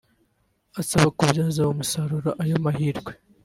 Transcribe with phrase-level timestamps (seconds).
[0.71, 3.11] abasaba kubyaza umusaruro ayo mahirwe